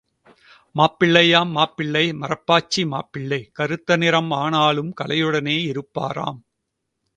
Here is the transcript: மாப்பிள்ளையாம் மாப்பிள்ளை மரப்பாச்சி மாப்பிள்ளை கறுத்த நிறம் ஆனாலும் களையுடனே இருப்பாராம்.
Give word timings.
மாப்பிள்ளையாம் 0.75 1.51
மாப்பிள்ளை 1.51 2.03
மரப்பாச்சி 2.21 2.83
மாப்பிள்ளை 2.85 3.41
கறுத்த 3.51 3.97
நிறம் 3.97 4.31
ஆனாலும் 4.39 4.91
களையுடனே 5.01 5.57
இருப்பாராம். 5.71 6.41